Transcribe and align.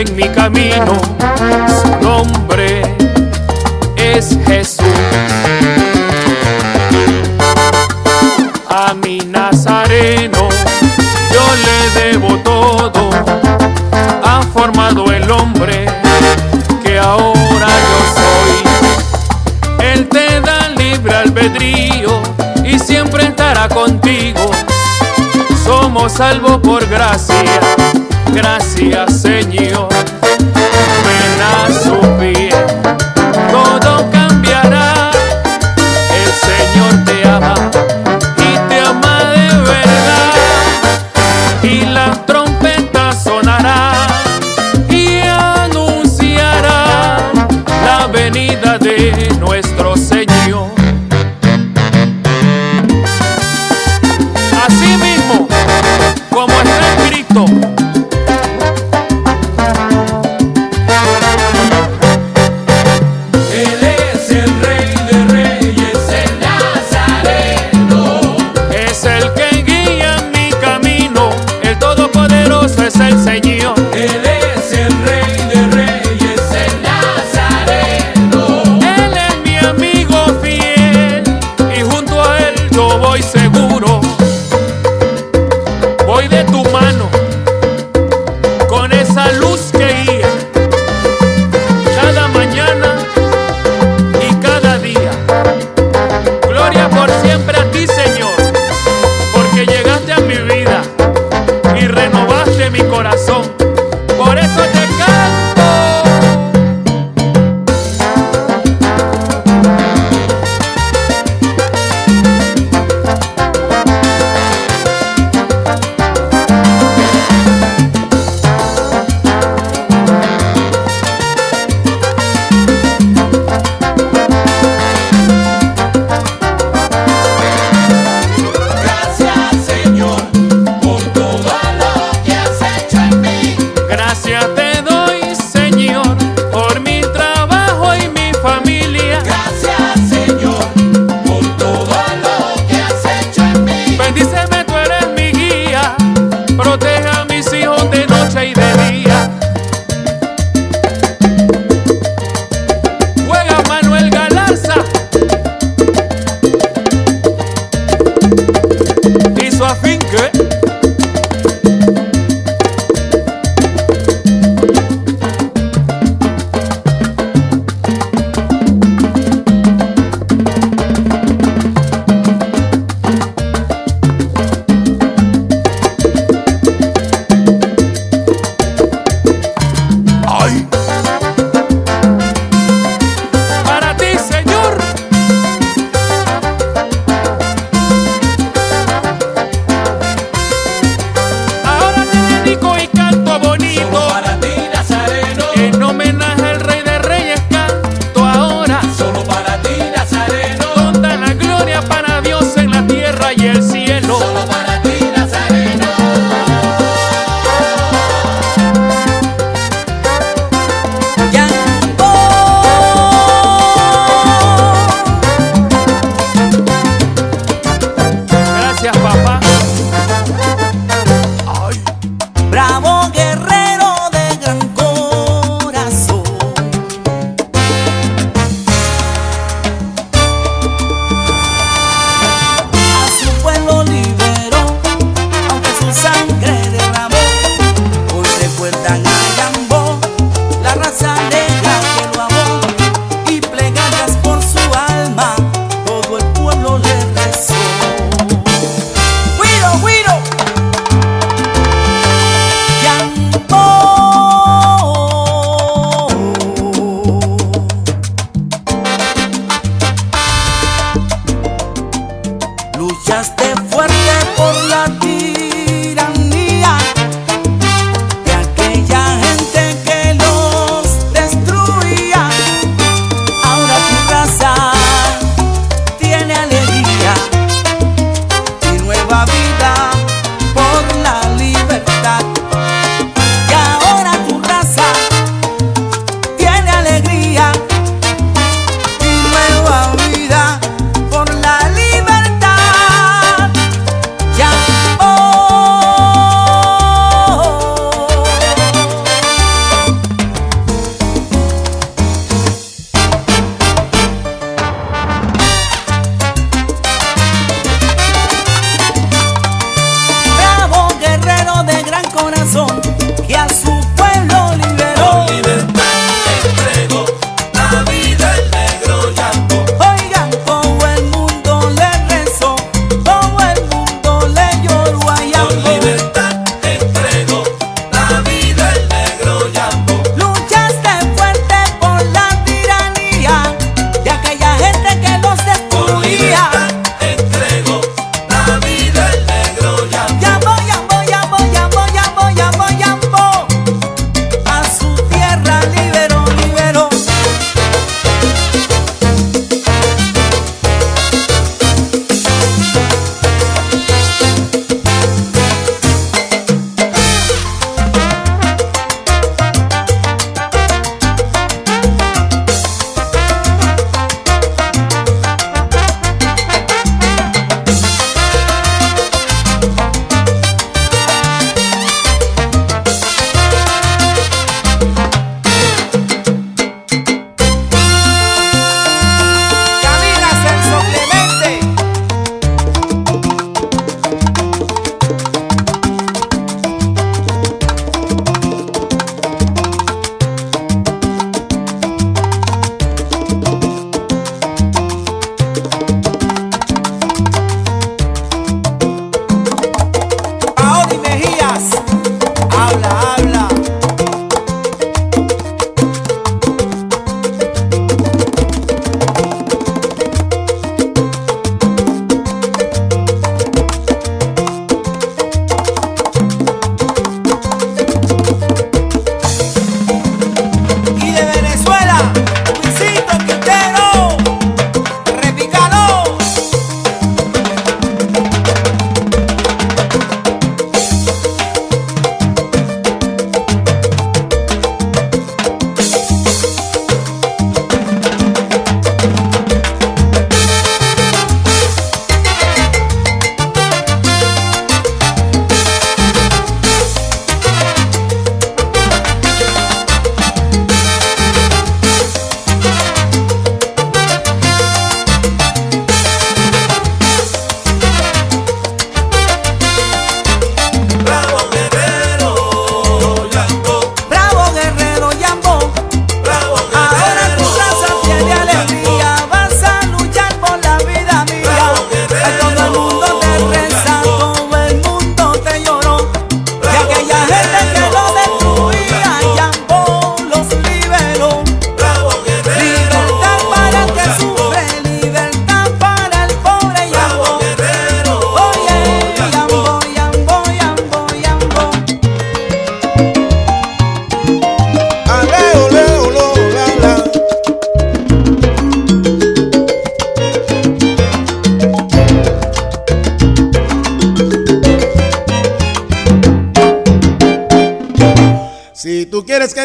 en 0.00 0.14
mi 0.14 0.28
camino. 0.28 1.00
Su 1.82 1.88
nombre 2.04 2.82
es 3.96 4.36
Jesús. 4.46 4.84
A 8.68 8.92
mi 8.94 9.18
Nazareno 9.20 10.48
yo 11.32 11.44
le 11.64 12.00
debo 12.00 12.36
todo. 12.40 13.10
Ha 14.22 14.42
formado 14.52 15.10
el 15.12 15.30
hombre 15.30 15.86
que 16.82 16.98
ahora 16.98 17.68
yo 17.88 17.98
soy. 18.20 19.86
Él 19.86 20.08
te 20.08 20.40
da 20.42 20.68
libre 20.76 21.14
albedrío 21.14 22.20
y 22.64 22.78
siempre 22.78 23.24
estará 23.24 23.66
contigo. 23.68 24.50
Somos 25.64 26.12
salvos 26.12 26.58
por 26.58 26.86
gracia. 26.86 27.60
Gracias, 28.36 29.22
Señor. 29.22 29.85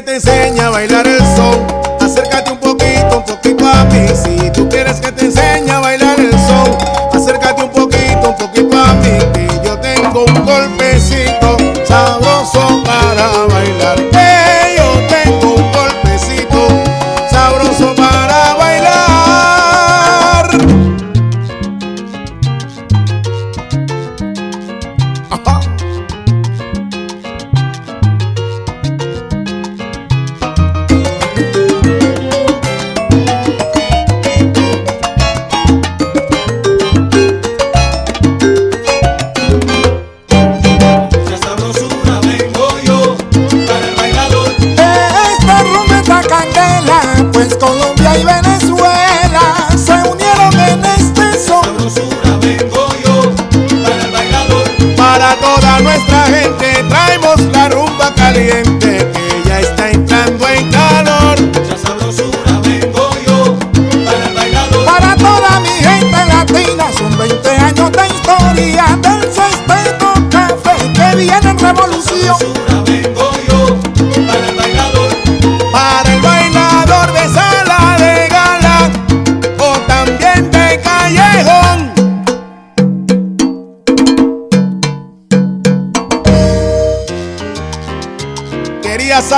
Te 0.03 0.15
enseñe 0.15 0.61
a 0.61 0.69
bailar 0.69 0.90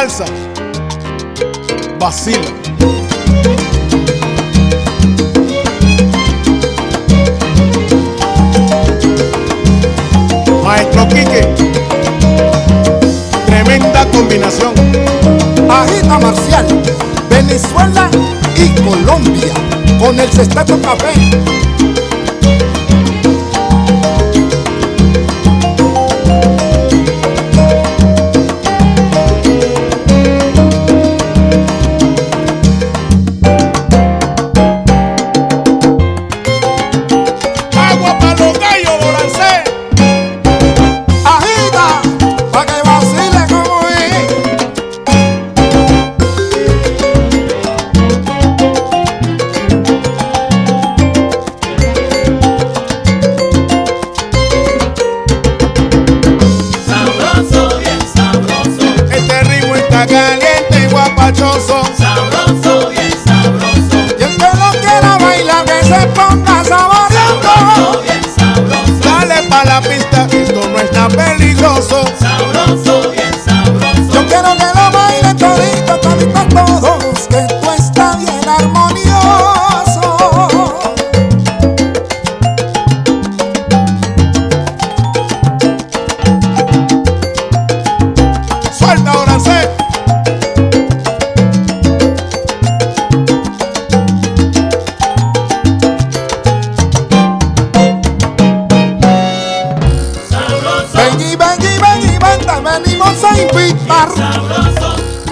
salsa. 0.10 0.26
Vacila. 2.00 2.40
Maestro 10.64 11.08
Quique. 11.08 11.48
Tremenda 13.46 14.06
combinación. 14.12 14.74
Agita 15.70 16.20
Marcial, 16.20 16.66
Venezuela 17.30 18.10
y 18.58 18.70
Colombia 18.82 19.54
con 20.00 20.20
el 20.20 20.30
sexteto 20.32 20.80
café. 20.82 21.14
Guapachoso. 61.24 61.82
Sabroso, 61.98 62.90
bien 62.90 63.12
sabroso. 63.26 63.98
Y 64.20 64.24
el 64.24 64.38
que 64.38 64.58
no 64.58 64.72
quiera 64.72 65.18
bailar, 65.18 65.66
que 65.66 65.84
se 65.84 66.08
ponga 66.08 66.64
Sabroso, 66.64 66.70
saboreando. 66.70 68.02
bien 68.02 68.22
sabroso. 68.38 69.04
Dale 69.04 69.44
pa' 69.50 69.64
la 69.66 69.82
pista, 69.82 70.28
esto 70.32 70.70
no 70.70 70.80
es 70.80 70.92
tan 70.92 71.08
peligroso. 71.12 72.04
Sabroso, 72.20 72.84
sabroso. 72.86 73.03
Venimos 102.80 103.24
a 103.24 103.38
invitar. 103.40 104.10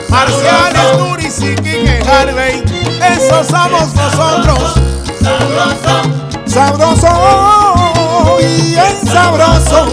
Marciales, 0.10 0.98
Turis 0.98 1.40
y 1.42 1.56
Quique 1.56 2.04
Harvey. 2.08 2.64
Esos 3.02 3.48
somos 3.48 3.94
nosotros. 3.96 4.74
Sabroso, 6.46 7.08
Sabroso 7.08 8.40
y 8.42 8.76
es 8.76 9.10
sabroso. 9.12 9.88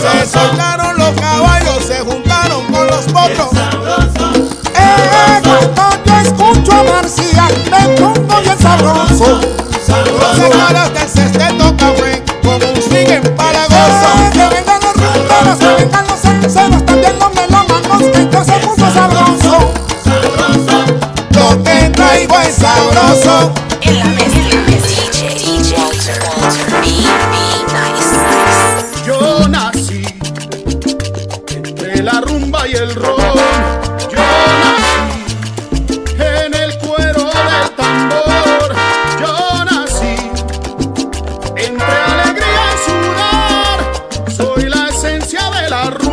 Se 0.00 0.26
soltaron 0.26 0.96
los 0.98 1.10
caballos, 1.20 1.84
se 1.84 1.98
juntaron 2.00 2.64
con 2.72 2.86
los 2.86 3.04
potros. 3.06 3.50
sabroso. 3.52 4.48
Eh, 4.74 5.40
cuando 5.42 6.04
yo 6.04 6.14
escucho 6.20 6.72
a 6.72 6.82
Marcial, 6.84 7.52
me 7.70 7.88
pongo 7.96 8.40
bien 8.42 8.58
sabroso. 8.58 9.40
Los 9.88 10.36
señores 10.36 10.94
del 10.94 11.08
sexteto 11.08 11.76
café, 11.76 12.22
como 12.42 12.56
un 12.56 12.82
swing 12.82 13.08
empalagoso. 13.08 14.06
Eh, 14.06 14.09
sabroso. 22.92 23.52
En 23.82 23.98
la 23.98 24.04
mesa, 24.06 24.38
en 24.38 24.48
la 24.48 24.56
mesa. 24.62 24.88
DJ, 24.88 25.28
DJ, 25.34 25.76
Walter, 25.76 26.22
Walter, 26.26 26.70
B, 26.80 26.86
B, 27.30 27.36
nice. 27.72 29.06
Yo 29.06 29.48
nací 29.48 30.04
entre 31.54 32.02
la 32.02 32.20
rumba 32.20 32.68
y 32.68 32.72
el 32.72 32.94
rock. 32.94 33.20
la 45.70 45.88
rueda. 45.90 46.09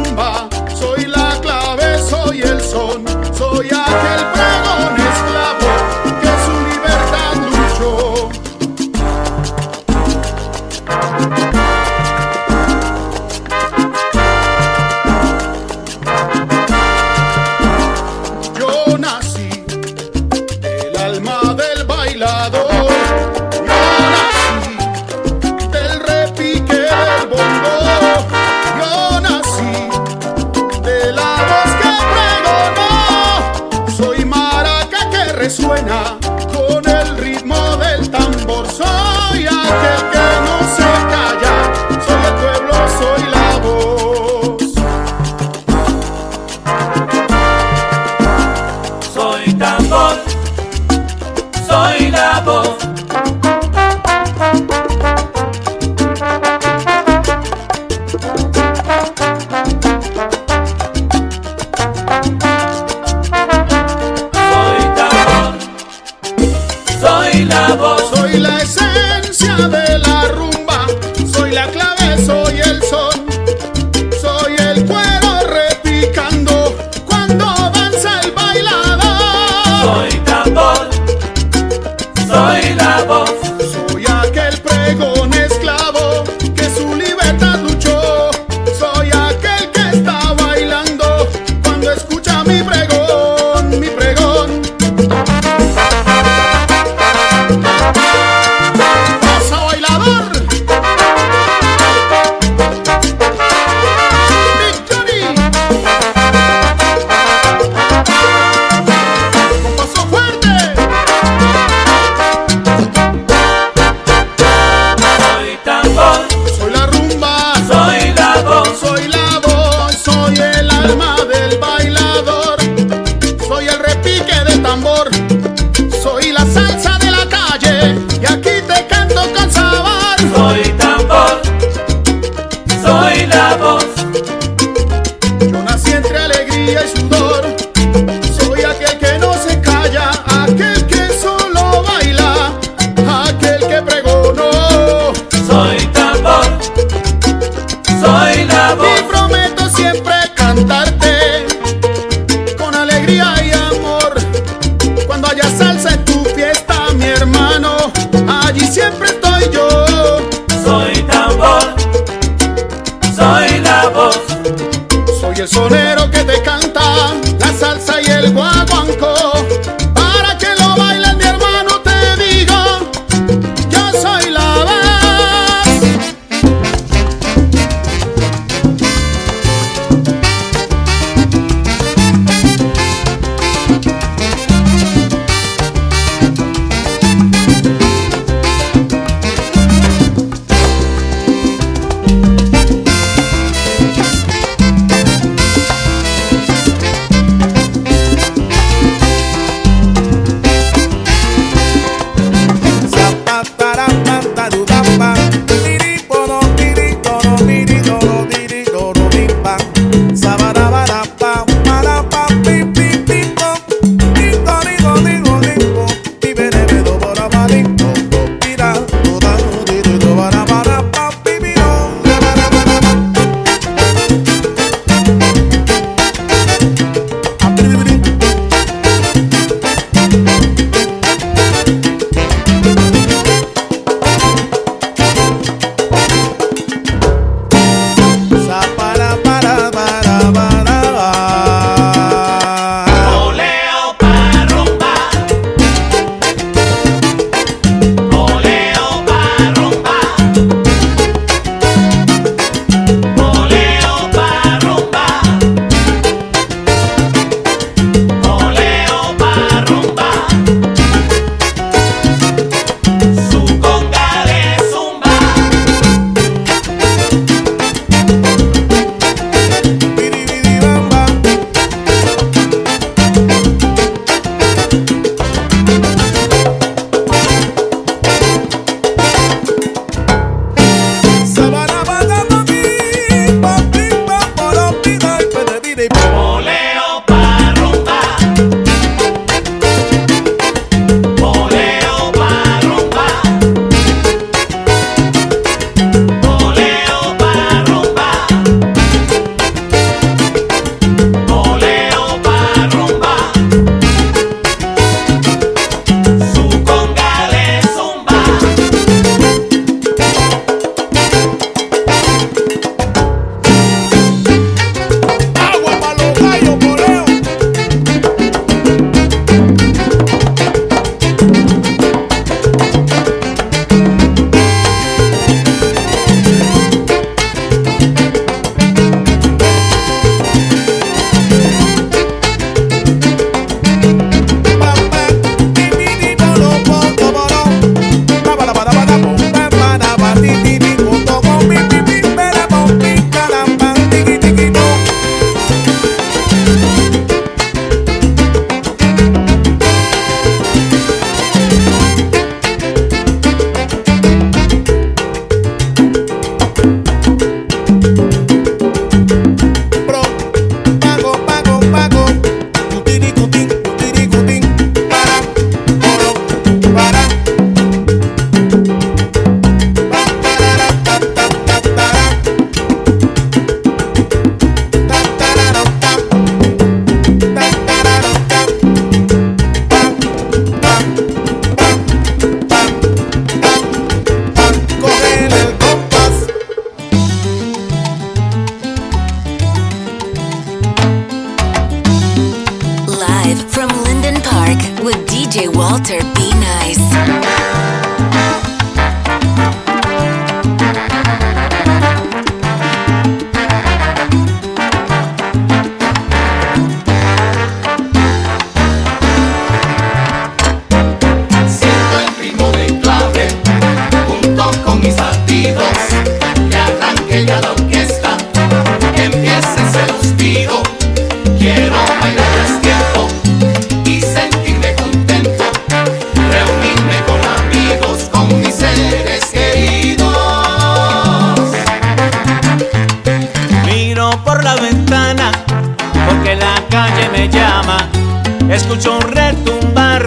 escucho 438.58 438.98
un 438.98 439.02
retumbar, 439.12 440.04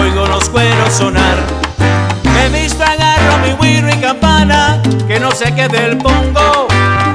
oigo 0.00 0.26
los 0.26 0.48
cueros 0.48 0.92
sonar. 0.94 1.36
Me 2.34 2.48
visto, 2.48 2.82
agarro 2.82 3.38
mi 3.38 3.52
wirro 3.52 3.90
y 3.92 3.96
campana, 4.00 4.80
que 5.06 5.20
no 5.20 5.30
se 5.32 5.54
quede 5.54 5.84
el 5.84 5.98
pongo. 5.98 6.66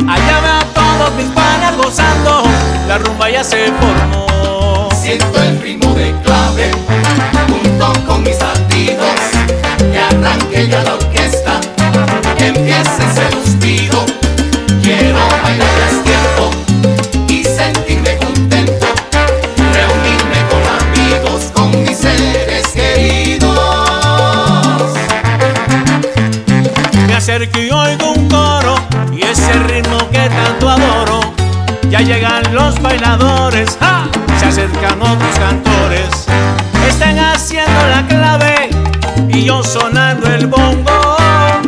Allá 0.08 0.40
va 0.40 0.60
todos 0.76 1.12
mis 1.16 1.26
panas 1.34 1.76
gozando, 1.76 2.44
la 2.88 3.00
rumba 3.00 3.32
ya 3.32 3.44
se 3.44 3.72
formó. 3.74 4.90
Siento 4.96 5.42
el 5.42 5.60
ritmo 5.60 5.87
yo 39.48 39.64
sonando 39.64 40.28
el 40.28 40.46
bongo, 40.46 41.16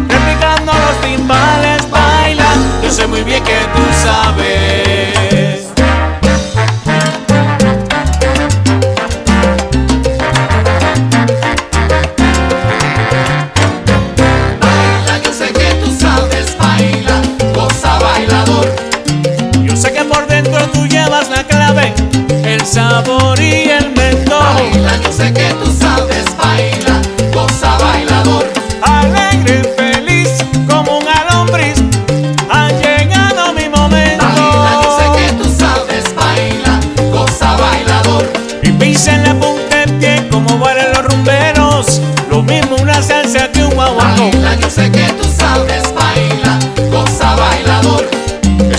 replicando 0.09 0.73
los 0.73 1.01
timbales 1.01 1.89
bailan. 1.89 2.81
Yo 2.83 2.91
sé 2.91 3.07
muy 3.07 3.23
bien 3.23 3.41
que 3.41 3.55
tú 3.73 3.88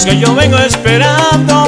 que 0.05 0.19
yo 0.19 0.35
vengo 0.35 0.57
esperando. 0.59 1.60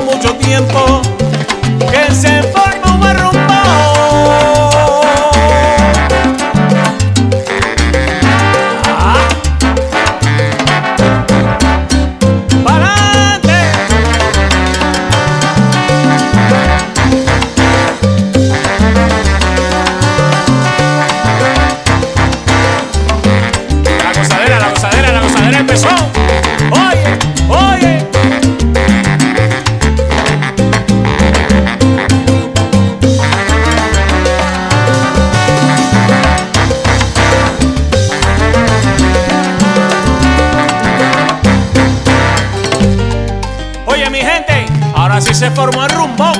se 45.42 45.50
formó 45.50 45.84
el 45.84 45.90
rumbo. 45.90 46.32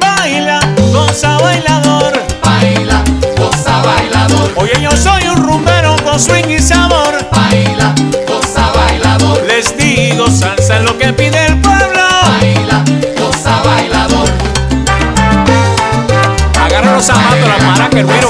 Baila, 0.00 0.60
goza 0.90 1.36
bailador. 1.36 2.14
Baila, 2.42 3.04
goza 3.36 3.82
bailador. 3.82 4.50
Oye, 4.56 4.72
yo 4.80 4.90
soy 4.96 5.28
un 5.28 5.36
rumbero 5.36 5.94
con 6.02 6.18
swing 6.18 6.48
y 6.48 6.58
sabor. 6.58 7.28
Baila, 7.30 7.94
goza 8.26 8.72
bailador. 8.74 9.44
Les 9.44 9.76
digo, 9.76 10.30
salsa 10.30 10.78
es 10.78 10.82
lo 10.82 10.96
que 10.96 11.12
pide 11.12 11.44
el 11.44 11.60
pueblo. 11.60 12.00
Baila, 12.40 12.82
goza 13.18 13.62
bailador. 13.66 14.30
Agarra 16.64 16.94
los 16.94 17.04
zapatos, 17.04 17.48
la 17.58 17.66
maraca, 17.66 17.98
el 17.98 18.06
güero. 18.06 18.27